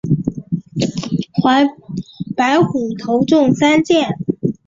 [2.35, 4.17] 白虎头中三箭。